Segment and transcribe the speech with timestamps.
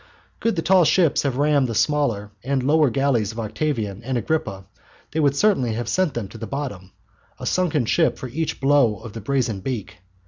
[0.39, 4.65] Could the tall ships have rammed the smaller and lower galleys of Octavian and Agrippa
[5.11, 6.91] they would certainly have sent them to the bottom
[7.39, 9.97] a sunken ship for each blow of the brazen beak.